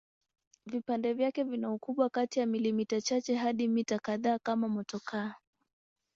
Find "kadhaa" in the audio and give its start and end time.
3.99-4.39